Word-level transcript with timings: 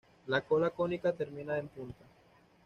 La 0.25 0.41
cola 0.41 0.71
cónica 0.71 1.13
termina 1.13 1.59
en 1.59 1.67
punta. 1.67 2.03